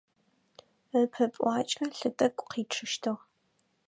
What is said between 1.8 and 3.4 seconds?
лъы тӏэкӏу къичъыщтыгъ.